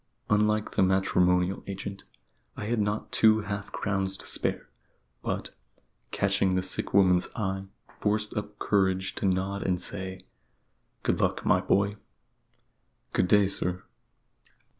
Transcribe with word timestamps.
Unlike 0.31 0.71
the 0.71 0.81
matrimonial 0.81 1.63
agent, 1.67 2.05
I 2.57 2.65
had 2.65 2.79
not 2.79 3.11
two 3.11 3.41
half 3.41 3.71
crowns 3.71 4.17
to 4.17 4.25
spare; 4.25 4.67
but, 5.21 5.51
catching 6.09 6.55
the 6.55 6.63
sick 6.63 6.91
woman's 6.91 7.27
eye, 7.35 7.65
forced 7.99 8.33
up 8.35 8.57
courage 8.57 9.13
to 9.13 9.27
nod 9.27 9.61
and 9.61 9.79
say 9.79 10.25
"Good 11.03 11.19
luck, 11.21 11.45
my 11.45 11.59
boy." 11.61 11.97
"Good 13.13 13.27
day, 13.27 13.45
sir." 13.45 13.83